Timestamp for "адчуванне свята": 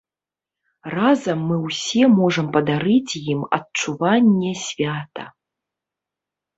3.61-5.33